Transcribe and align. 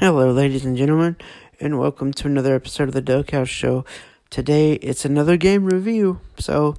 Hello, 0.00 0.32
ladies 0.32 0.64
and 0.64 0.78
gentlemen, 0.78 1.18
and 1.60 1.78
welcome 1.78 2.10
to 2.14 2.26
another 2.26 2.54
episode 2.54 2.88
of 2.88 2.94
the 2.94 3.02
Duck 3.02 3.32
House 3.32 3.50
Show. 3.50 3.84
Today, 4.30 4.72
it's 4.76 5.04
another 5.04 5.36
game 5.36 5.66
review, 5.66 6.20
so 6.38 6.76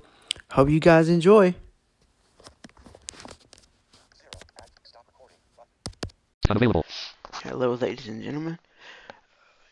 hope 0.53 0.71
you 0.71 0.79
guys 0.79 1.07
enjoy. 1.07 1.53
Unavailable. 6.49 6.83
Hello, 7.31 7.75
ladies 7.75 8.07
and 8.07 8.23
gentlemen. 8.23 8.57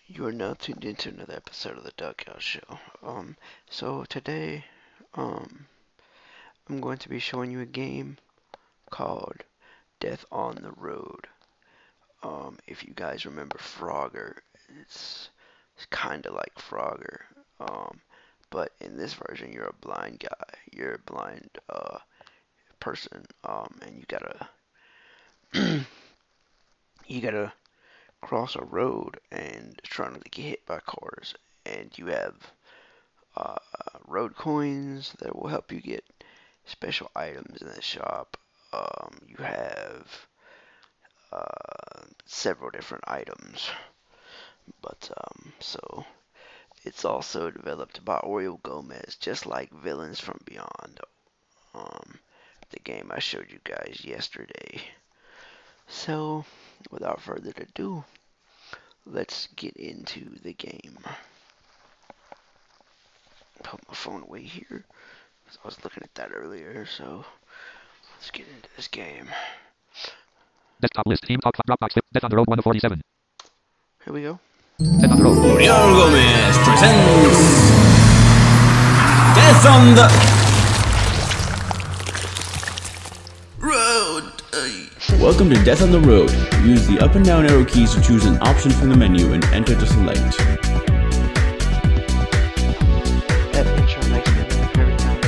You 0.06 0.28
are 0.28 0.32
now 0.32 0.54
tuned 0.54 0.86
into 0.86 1.10
another 1.10 1.34
episode 1.34 1.76
of 1.76 1.84
the 1.84 1.94
Duck 1.98 2.28
House 2.28 2.44
Show. 2.44 2.78
Um, 3.02 3.36
so 3.68 4.06
today, 4.08 4.66
um, 5.16 5.66
I'm 6.70 6.80
going 6.80 7.00
to 7.00 7.10
be 7.10 7.18
showing 7.18 7.50
you 7.50 7.62
a 7.62 7.66
game 7.66 8.20
called 8.92 9.44
Death 10.00 10.24
on 10.32 10.60
the 10.62 10.74
Road. 10.78 11.26
Um, 12.24 12.58
if 12.68 12.84
you 12.84 12.94
guys 12.94 13.26
remember 13.26 13.58
Frogger, 13.58 14.38
it's, 14.82 15.30
it's 15.76 15.86
kind 15.90 16.26
of 16.26 16.34
like 16.34 16.54
Frogger. 16.56 17.22
Um, 17.60 18.00
but 18.50 18.72
in 18.82 18.98
this 18.98 19.14
version, 19.14 19.52
you're 19.52 19.68
a 19.68 19.74
blind 19.74 20.20
guy. 20.20 20.58
You're 20.72 20.96
a 20.96 21.12
blind 21.12 21.50
uh, 21.70 22.00
person, 22.80 23.26
um, 23.44 23.80
and 23.82 23.98
you 23.98 24.04
gotta 24.08 24.50
you 27.08 27.22
gotta 27.22 27.54
cross 28.22 28.56
a 28.56 28.64
road 28.64 29.20
and 29.32 29.80
trying 29.84 30.20
to 30.20 30.30
get 30.30 30.44
hit 30.44 30.66
by 30.66 30.80
cars. 30.80 31.36
And 31.66 31.96
you 31.98 32.08
have 32.08 32.36
uh, 33.38 33.58
road 34.08 34.36
coins 34.36 35.14
that 35.20 35.36
will 35.36 35.50
help 35.50 35.72
you 35.72 35.82
get 35.82 36.04
special 36.66 37.12
items 37.16 37.62
in 37.62 37.68
the 37.68 37.82
shop. 37.82 38.38
Um, 38.74 39.20
you 39.28 39.44
have 39.44 40.28
uh, 41.32 42.02
several 42.26 42.72
different 42.72 43.04
items. 43.08 43.70
But, 44.82 45.12
um, 45.18 45.54
so, 45.60 46.06
it's 46.84 47.06
also 47.06 47.52
developed 47.52 48.04
by 48.06 48.20
Oriol 48.20 48.62
Gomez, 48.62 49.18
just 49.20 49.46
like 49.46 49.72
Villains 49.72 50.20
from 50.20 50.40
Beyond, 50.46 51.00
um, 51.74 52.20
the 52.70 52.80
game 52.80 53.12
I 53.14 53.20
showed 53.20 53.52
you 53.52 53.60
guys 53.64 54.02
yesterday. 54.04 54.82
So, 55.88 56.46
without 56.92 57.22
further 57.22 57.54
ado, 57.58 58.04
let's 59.06 59.48
get 59.56 59.76
into 59.76 60.38
the 60.44 60.54
game. 60.54 61.00
Put 63.64 63.88
my 63.88 63.94
phone 63.94 64.24
away 64.24 64.44
here, 64.44 64.86
I 65.64 65.68
was 65.68 65.84
looking 65.84 66.04
at 66.04 66.14
that 66.16 66.32
earlier, 66.32 66.86
so 66.86 67.26
let's 68.16 68.30
get 68.30 68.48
into 68.48 68.70
this 68.76 68.88
game. 68.88 69.30
Desktop 70.82 71.08
list. 71.08 71.24
Team 71.24 71.40
talk. 71.42 71.56
Dropbox. 71.68 72.00
Death 72.14 72.24
on 72.24 72.30
the 72.30 72.38
road 72.38 72.48
147. 72.48 73.02
Here 74.06 74.14
we 74.14 74.22
go. 74.22 74.40
Death 75.02 75.12
on 75.12 75.18
the 75.18 75.24
road. 75.24 75.38
Oriol 75.38 75.94
Gomez 76.00 76.58
presents 76.64 77.80
Death 79.36 79.66
on 79.66 79.96
the 79.96 80.08
Road. 83.60 84.24
Welcome 85.20 85.50
to 85.50 85.62
Death 85.66 85.82
on 85.82 85.92
the 85.92 86.00
Road. 86.00 86.32
Use 86.66 86.88
the 86.88 87.00
up 87.02 87.16
and 87.16 87.26
down 87.26 87.46
arrow 87.46 87.66
keys 87.66 87.94
to 87.94 88.02
choose 88.02 88.26
an 88.26 88.38
option 88.42 88.72
from 88.72 88.88
the 88.90 88.96
menu 88.96 89.34
and 89.34 89.44
enter 89.46 89.76
to 89.76 89.86
select. 89.86 90.38
That 93.52 93.66
makes 93.76 93.98
me 94.08 94.16
every 94.82 94.96
time. 94.96 95.20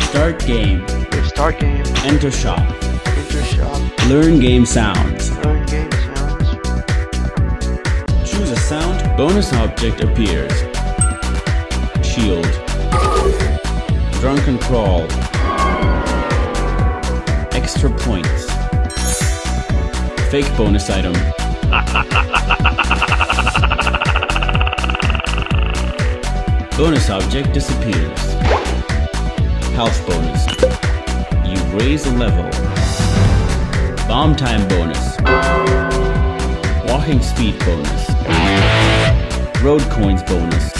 Start 0.00 0.40
game. 0.44 0.84
Start 1.28 1.60
game, 1.60 1.84
Enter 2.04 2.32
shop. 2.32 2.87
Enter 4.10 4.22
shop, 4.22 4.28
Learn 4.28 4.40
game 4.40 4.66
sounds. 4.66 5.30
learn 5.38 5.66
game 5.66 5.92
sounds, 5.92 6.50
Choose 8.30 8.50
a 8.50 8.56
sound. 8.56 9.16
Bonus 9.16 9.52
object 9.52 10.00
appears. 10.02 10.52
Shield. 12.04 12.44
Drunken 14.20 14.58
crawl. 14.58 15.06
Extra 17.52 17.90
points. 17.90 18.46
Fake 20.30 20.56
bonus 20.56 20.90
item. 20.90 21.14
bonus 26.76 27.10
object 27.10 27.52
disappears. 27.52 28.34
Health 29.74 30.06
bonus. 30.06 30.46
You 31.46 31.78
raise 31.78 32.06
a 32.06 32.12
level. 32.12 32.67
Bomb 34.08 34.34
time 34.34 34.66
bonus. 34.68 35.18
Walking 36.88 37.20
speed 37.20 37.58
bonus. 37.58 38.08
Road 39.62 39.82
coins 39.90 40.22
bonus. 40.22 40.72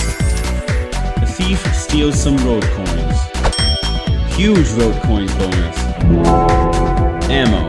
The 1.21 1.27
thief 1.29 1.75
steals 1.75 2.19
some 2.19 2.39
road 2.39 2.65
coins. 2.65 4.35
Huge 4.35 4.71
road 4.71 4.95
coins 5.03 5.35
bonus. 5.35 5.79
Ammo. 7.29 7.69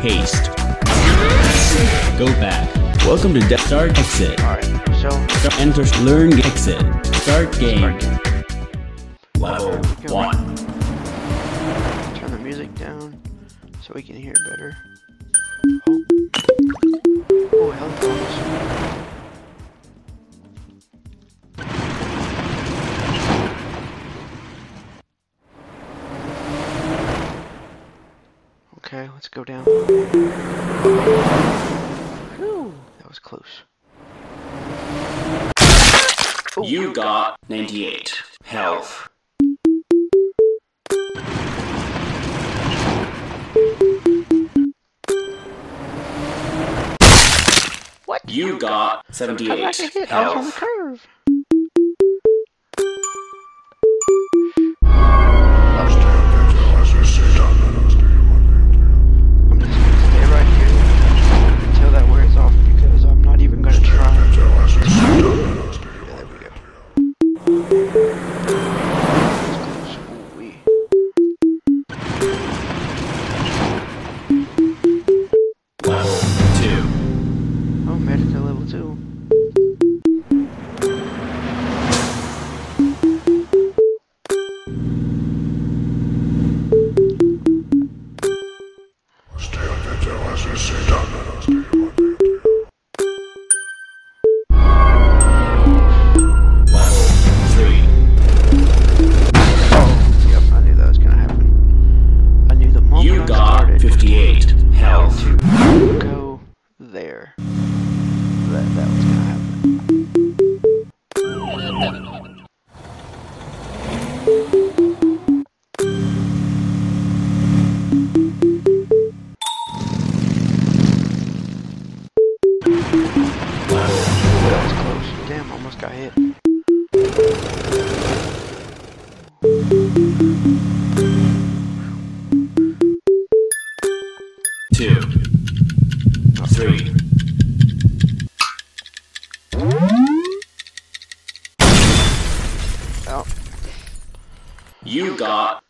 Haste. 0.00 0.46
Go 2.16 2.26
back. 2.38 2.72
Welcome 3.04 3.34
to 3.34 3.40
Death 3.40 3.66
Start 3.66 3.98
Exit. 3.98 4.40
Alright, 4.40 4.64
so 5.00 5.10
Start, 5.10 5.58
enter, 5.58 5.84
learn, 6.04 6.32
exit. 6.34 6.78
Start 7.16 7.58
game. 7.58 7.78
start 7.78 8.00
game. 8.00 8.20
Level 9.40 9.80
Go. 10.06 10.14
1. 10.14 10.51
We 13.94 14.02
can 14.02 14.16
hear 14.16 14.32
better. 14.48 14.76
Oh, 15.86 16.04
oh 17.52 17.70
headphones. 17.72 18.32
Okay, 28.78 29.08
let's 29.14 29.28
go 29.28 29.44
down. 29.44 29.64
Whew, 32.36 32.74
that 32.98 33.08
was 33.08 33.18
close. 33.18 33.62
Oh, 36.56 36.64
You 36.64 36.92
got 36.94 37.38
98 37.48 38.22
health. 38.44 39.11
What? 48.12 48.28
You 48.28 48.58
got 48.58 49.06
How 49.06 49.12
78 49.12 49.72
did 49.72 49.92
hit? 49.94 50.12
I 50.12 50.28
was 50.28 50.36
on 50.36 50.44
the 50.44 50.52
curve. 50.52 51.06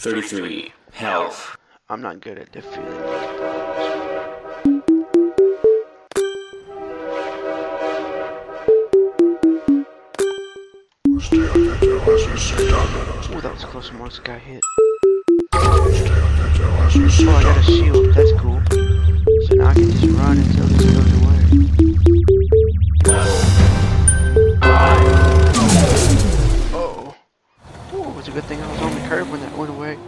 33 0.02 0.72
health. 0.94 1.56
I'm 1.88 2.02
not 2.02 2.18
good 2.18 2.36
at 2.36 2.50
defeating. 2.50 2.82
Oh, 13.30 13.40
that 13.40 13.52
was 13.52 13.64
close. 13.64 13.90
Almost 13.92 14.24
got 14.24 14.40
hit. 14.40 14.60
Oh, 15.52 15.88
I 17.28 17.42
got 17.44 17.58
a 17.58 17.62
shield. 17.62 18.12
That's 18.12 18.32
cool. 18.40 18.60
So 19.46 19.54
now 19.54 19.68
I 19.68 19.74
can 19.74 19.88
just 19.88 20.04
run 20.18 20.36
until 20.36 20.66
this 20.66 20.84
goes 20.84 21.12
away. 21.12 21.21
Curb 29.12 29.28
when 29.28 29.40
that 29.42 29.54
went 29.58 29.70
away. 29.70 29.98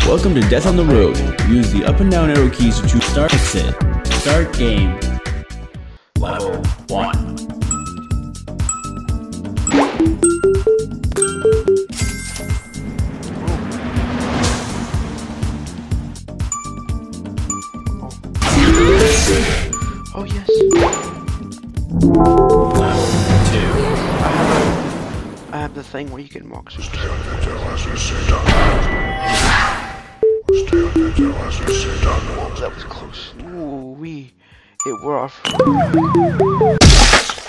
Welcome 0.06 0.34
to 0.34 0.40
Death 0.48 0.66
on 0.66 0.76
the 0.76 0.84
Road. 0.84 1.16
Use 1.48 1.72
the 1.72 1.84
up 1.84 2.00
and 2.00 2.10
down 2.10 2.30
arrow 2.30 2.48
keys 2.50 2.80
to 2.80 2.88
choose 2.88 3.04
start 3.04 3.32
exit. 3.34 3.74
Start 4.14 4.52
game. 4.56 4.98
Level 6.18 6.56
1. 6.88 7.19
Thing 25.90 26.10
where 26.12 26.22
you 26.22 26.28
can 26.28 26.48
walk 26.48 26.70
super 26.70 26.96
Whoa, 32.36 32.54
that 32.60 32.72
was 32.72 32.84
close. 32.84 33.34
Ooh, 33.42 33.96
we. 33.98 34.32
It 34.86 35.02
wore 35.02 35.18
off. 35.18 35.40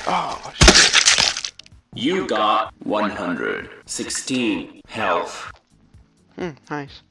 Oh, 0.08 0.54
shit. 0.56 1.54
You 1.94 2.28
got 2.28 2.74
116 2.84 4.82
health. 4.88 5.52
Hmm, 6.36 6.50
nice. 6.70 7.04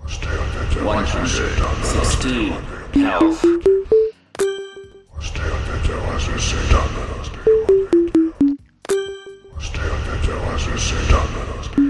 116 0.00 2.50
health. 2.94 3.44
Ooh, 10.26 11.83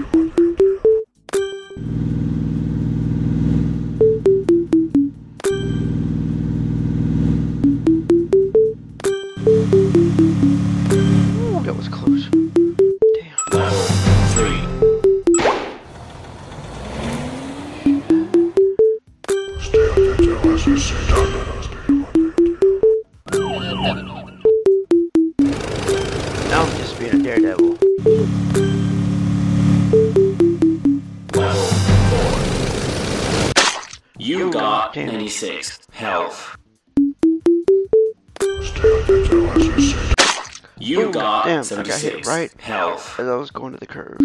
You 40.85 41.09
Ooh, 41.09 41.11
got 41.11 41.45
damn, 41.45 41.61
I 41.61 41.81
got 41.81 41.99
hit 41.99 42.23
76 42.23 42.27
right 42.27 42.51
health. 42.61 43.19
As 43.19 43.27
I 43.27 43.35
was 43.37 43.49
going 43.49 43.73
to 43.73 43.79
the 43.79 43.87
curve. 43.87 44.19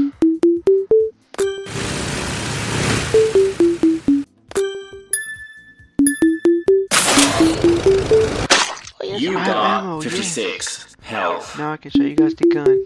Oh, 9.02 9.16
You 9.18 9.38
I 9.38 9.46
got 9.46 9.80
ammo, 9.82 10.02
yeah. 10.02 10.08
56 10.10 10.96
health. 11.02 11.58
Now 11.58 11.72
I 11.72 11.76
can 11.78 11.90
show 11.92 12.02
you 12.02 12.14
guys 12.14 12.34
the 12.34 12.46
gun. 12.48 12.84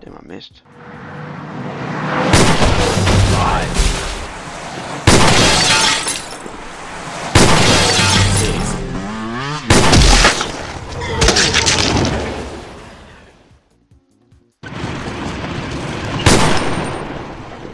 Damn, 0.00 0.16
I 0.16 0.22
missed. 0.24 0.62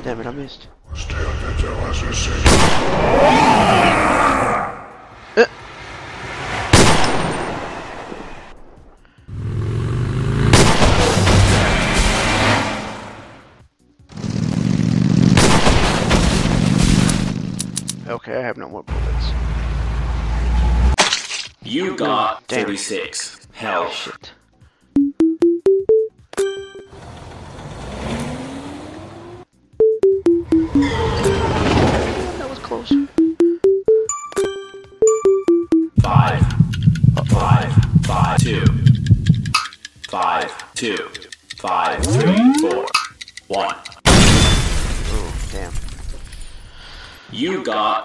Damn 0.09 0.21
it, 0.21 0.27
I 0.27 0.31
missed. 0.31 0.69
Uh. 0.91 1.05
Okay, 18.09 18.35
I 18.35 18.41
have 18.41 18.57
no 18.57 18.71
more 18.71 18.85
bullets. 18.85 19.33
You 21.63 21.95
got 21.99 22.49
Damn. 22.49 22.65
36 22.65 23.47
health. 23.53 24.33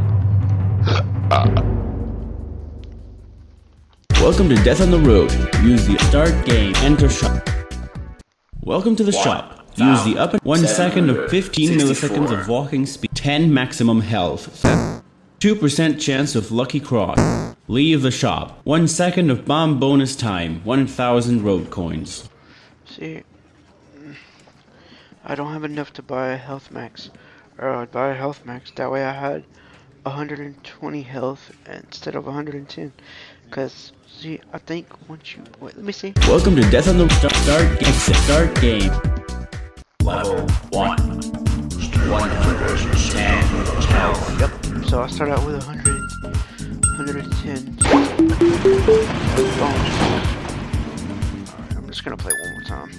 Welcome 4.20 4.48
to 4.50 4.54
Death 4.62 4.80
on 4.82 4.92
the 4.92 5.00
Road. 5.00 5.32
Use 5.64 5.84
the 5.88 5.98
start 5.98 6.46
game, 6.46 6.72
enter 6.76 7.08
shop. 7.08 7.48
Welcome 8.66 8.96
to 8.96 9.04
the 9.04 9.12
shop. 9.12 9.64
Use 9.76 10.02
the 10.02 10.18
up 10.18 10.32
and 10.32 10.42
1 10.42 10.66
second 10.66 11.08
of 11.08 11.30
15 11.30 11.78
milliseconds 11.78 12.36
of 12.36 12.48
walking 12.48 12.84
speed, 12.84 13.12
10 13.14 13.54
maximum 13.54 14.00
health, 14.00 14.60
2% 15.38 16.00
chance 16.00 16.34
of 16.34 16.50
lucky 16.50 16.80
cross. 16.80 17.54
Leave 17.68 18.02
the 18.02 18.10
shop. 18.10 18.60
1 18.64 18.88
second 18.88 19.30
of 19.30 19.44
bomb 19.44 19.78
bonus 19.78 20.16
time, 20.16 20.64
1000 20.64 21.44
road 21.44 21.70
coins. 21.70 22.28
See, 22.86 23.22
I 25.24 25.36
don't 25.36 25.52
have 25.52 25.62
enough 25.62 25.92
to 25.92 26.02
buy 26.02 26.30
a 26.30 26.36
health 26.36 26.72
max, 26.72 27.10
or 27.58 27.70
I'd 27.70 27.92
buy 27.92 28.08
a 28.08 28.14
health 28.14 28.44
max. 28.44 28.72
That 28.72 28.90
way 28.90 29.04
I 29.04 29.12
had 29.12 29.44
120 30.02 31.02
health 31.02 31.52
instead 31.68 32.16
of 32.16 32.26
110. 32.26 32.92
Cause 33.48 33.92
see, 34.06 34.40
I 34.52 34.58
think 34.58 34.86
once 35.08 35.34
you 35.34 35.42
wait, 35.60 35.76
let 35.76 35.84
me 35.84 35.92
see. 35.92 36.12
Welcome 36.28 36.56
to 36.56 36.62
Death 36.70 36.88
on 36.88 36.98
the 36.98 37.08
Start, 37.10 37.34
start 37.36 37.62
exit. 37.82 38.16
Start 38.16 38.60
game. 38.60 38.92
Level 40.02 40.46
1. 40.70 40.96
110 42.08 43.66
health. 43.88 44.40
Yep. 44.40 44.50
So 44.88 45.02
I 45.02 45.06
start 45.08 45.30
out 45.30 45.44
with 45.44 45.56
100, 45.66 46.00
110. 46.22 47.76
Bonus. 49.58 49.96
I'm 51.76 51.86
just 51.88 52.04
gonna 52.04 52.16
play 52.16 52.32
one 52.32 52.52
more 52.52 52.62
time. 52.62 52.90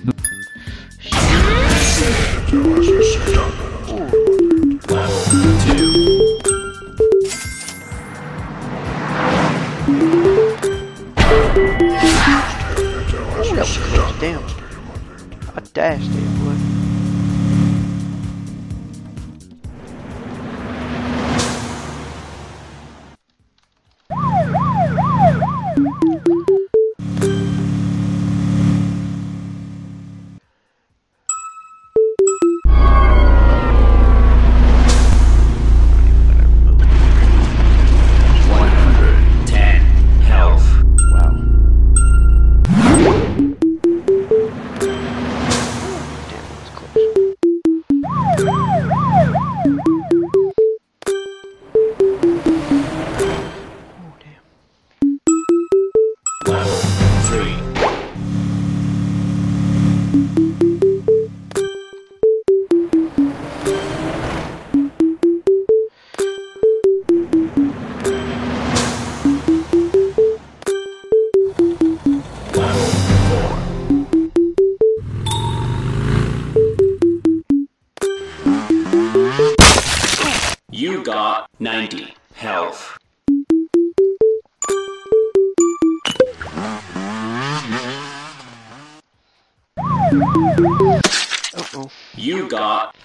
I 15.87 15.91
dashed 15.91 16.11
it, 16.11 16.76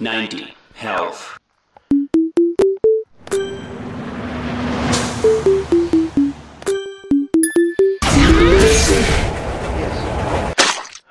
90 0.02 0.54
health. 0.74 1.38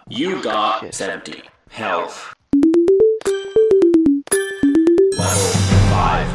You 0.09 0.43
got 0.43 0.83
yes. 0.83 0.97
70 0.97 1.41
health. 1.69 2.33
Level 5.17 5.51
5. 5.87 6.27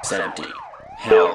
Seventy 0.04 0.44
health. 0.99 1.34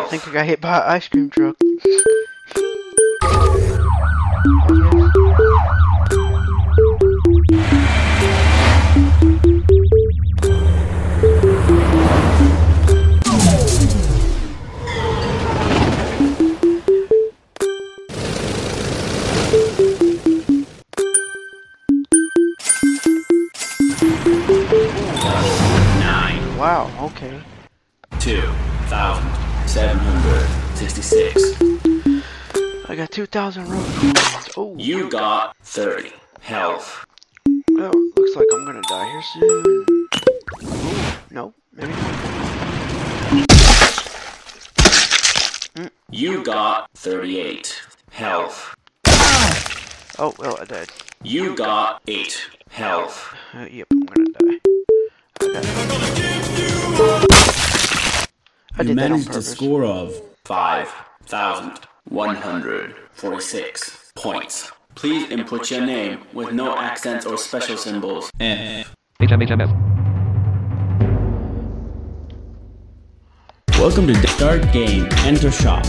I 0.00 0.08
think 0.08 0.28
I 0.28 0.32
got 0.32 0.44
hit 0.44 0.60
by 0.60 0.76
an 0.76 0.82
ice 0.84 1.08
cream 1.08 1.30
truck. 1.30 1.56
Nine. 25.98 26.58
Wow, 26.58 26.90
okay. 27.00 27.40
66. 30.78 31.60
I 32.88 32.94
got 32.94 33.10
2,000 33.10 33.68
road 33.68 33.84
coins. 33.96 34.48
Oh, 34.56 34.76
you 34.78 35.10
got 35.10 35.56
30 35.64 36.12
health. 36.40 37.04
Well, 37.70 37.92
looks 38.16 38.36
like 38.36 38.46
I'm 38.54 38.64
gonna 38.64 38.82
die 38.82 39.10
here 39.10 39.22
soon. 39.22 39.86
Oh, 40.62 41.20
no, 41.32 41.52
maybe. 41.72 41.92
You 46.12 46.44
got 46.44 46.88
38 46.94 47.82
health. 48.12 48.76
Oh, 50.20 50.32
well, 50.38 50.58
I 50.60 50.64
died. 50.64 50.90
You 51.24 51.56
got 51.56 52.02
8 52.06 52.50
health. 52.70 53.34
Uh, 53.52 53.66
yep, 53.68 53.88
I'm 53.90 54.06
gonna 54.06 54.30
die. 54.30 54.60
I. 55.42 55.60
I 58.78 58.82
did 58.84 58.90
you 58.90 58.94
managed 58.94 59.32
to 59.32 59.42
score 59.42 59.84
of 59.84 60.22
five 60.48 60.88
thousand 61.24 61.78
one 62.08 62.34
hundred 62.34 62.94
forty-six 63.12 64.10
points. 64.14 64.72
Please 64.94 65.30
input 65.30 65.70
your 65.70 65.84
name 65.84 66.20
with 66.32 66.52
no 66.52 66.74
accents 66.74 67.26
or 67.26 67.36
special 67.36 67.76
symbols. 67.76 68.30
F. 68.40 68.96
HMHMF. 69.20 69.68
Welcome 73.78 74.06
to 74.06 74.28
Start 74.28 74.72
Game. 74.72 75.06
Enter 75.26 75.50
Shop. 75.50 75.84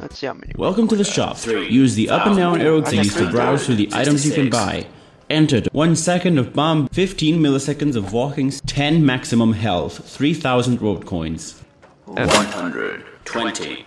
Let's 0.00 0.18
see 0.18 0.26
how 0.26 0.34
many. 0.34 0.54
Welcome 0.58 0.88
to 0.88 0.96
the 0.96 1.04
shop. 1.04 1.38
Use 1.46 1.94
the 1.94 2.10
up 2.10 2.26
and 2.26 2.36
down 2.36 2.60
arrow 2.60 2.82
keys 2.82 3.14
to 3.14 3.30
browse 3.30 3.64
through 3.64 3.76
the 3.76 3.90
items 3.92 4.26
you 4.26 4.32
can 4.32 4.50
buy. 4.50 4.88
Entered 5.30 5.68
1 5.70 5.94
second 5.94 6.36
of 6.40 6.52
bomb, 6.52 6.88
15 6.88 7.40
milliseconds 7.40 7.94
of 7.94 8.12
walking, 8.12 8.50
10 8.50 9.06
maximum 9.06 9.52
health, 9.52 10.04
3000 10.08 10.82
road 10.82 11.06
coins. 11.06 11.62
120. 12.08 13.86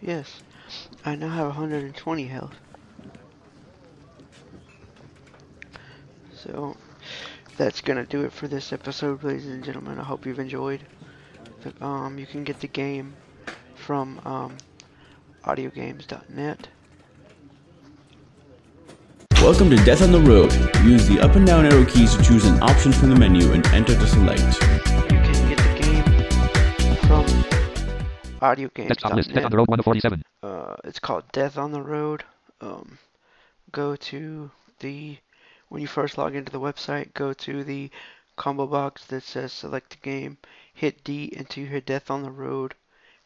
Yes, 0.00 0.40
I 1.04 1.14
now 1.14 1.28
have 1.28 1.46
120 1.48 2.24
health. 2.26 2.54
So, 6.34 6.74
that's 7.58 7.82
gonna 7.82 8.06
do 8.06 8.24
it 8.24 8.32
for 8.32 8.48
this 8.48 8.72
episode, 8.72 9.22
ladies 9.24 9.46
and 9.46 9.62
gentlemen. 9.62 9.98
I 9.98 10.04
hope 10.04 10.24
you've 10.24 10.38
enjoyed. 10.38 10.80
The, 11.62 11.84
um, 11.84 12.18
you 12.18 12.26
can 12.26 12.44
get 12.44 12.60
the 12.60 12.68
game 12.68 13.14
from 13.74 14.18
um, 14.24 14.56
audiogames.net. 15.44 16.68
Welcome 19.42 19.68
to 19.70 19.76
Death 19.84 20.02
on 20.02 20.12
the 20.12 20.20
Road. 20.20 20.52
Use 20.82 21.06
the 21.06 21.20
up 21.20 21.36
and 21.36 21.46
down 21.46 21.66
arrow 21.66 21.84
keys 21.84 22.16
to 22.16 22.22
choose 22.22 22.46
an 22.46 22.62
option 22.62 22.90
from 22.92 23.10
the 23.10 23.16
menu 23.16 23.52
and 23.52 23.66
enter 23.68 23.94
to 23.94 24.06
select. 24.06 25.05
Desktop 28.88 29.14
list. 29.14 29.32
Death 29.32 29.44
on 29.44 29.50
the 29.50 29.56
road 29.56 29.68
147. 29.68 30.22
uh, 30.42 30.76
it's 30.84 30.98
called 30.98 31.24
Death 31.32 31.58
on 31.58 31.72
the 31.72 31.82
Road. 31.82 32.24
Um, 32.60 32.98
go 33.72 33.96
to 33.96 34.50
the 34.80 35.18
when 35.68 35.82
you 35.82 35.88
first 35.88 36.16
log 36.16 36.34
into 36.34 36.52
the 36.52 36.60
website, 36.60 37.12
go 37.14 37.32
to 37.32 37.64
the 37.64 37.90
combo 38.36 38.66
box 38.66 39.04
that 39.06 39.22
says 39.22 39.52
select 39.52 39.90
the 39.90 39.96
game, 39.96 40.38
hit 40.72 41.02
D 41.02 41.32
until 41.36 41.64
you 41.64 41.70
hear 41.70 41.80
Death 41.80 42.10
on 42.10 42.22
the 42.22 42.30
Road, 42.30 42.74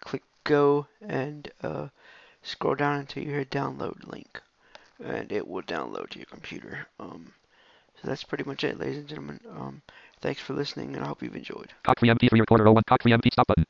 click 0.01 0.23
go, 0.45 0.87
and 1.07 1.51
uh, 1.63 1.89
scroll 2.43 2.75
down 2.75 3.01
until 3.01 3.23
you 3.23 3.31
hear 3.31 3.45
download 3.45 4.11
link, 4.11 4.41
and 5.05 5.31
it 5.31 5.47
will 5.47 5.63
download 5.63 6.09
to 6.11 6.19
your 6.19 6.27
computer. 6.27 6.87
Um, 6.99 7.33
so 8.01 8.09
that's 8.09 8.25
pretty 8.25 8.45
much 8.45 8.65
it, 8.65 8.79
ladies 8.79 8.99
and 8.99 9.09
gentlemen. 9.09 9.41
Um, 9.55 9.83
thanks 10.21 10.41
for 10.41 10.55
listening, 10.55 10.95
and 10.95 11.05
I 11.05 11.09
hope 11.09 11.23
you've 11.23 11.37
enjoyed. 11.37 11.73
Cock 11.83 11.99
free 11.99 12.09
MP3 12.09 12.41
recorder 12.41 12.71
01. 12.73 12.85
Cock 12.89 13.03
free 13.03 13.13
MP 13.13 13.31
stop 13.33 13.47
button. 13.49 13.67